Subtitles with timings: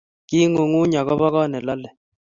[0.27, 1.93] kiing'unyng'uny akobo koot nelolei